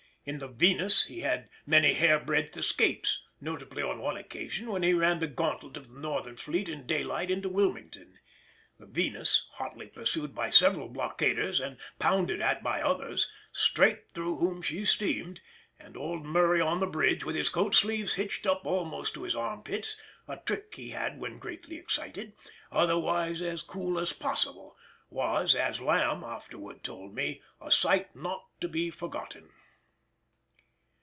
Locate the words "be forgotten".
28.67-29.49